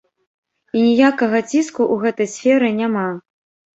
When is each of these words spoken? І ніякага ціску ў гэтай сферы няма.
І 0.77 0.85
ніякага 0.85 1.41
ціску 1.51 1.81
ў 1.93 2.07
гэтай 2.07 2.27
сферы 2.35 2.67
няма. 2.83 3.05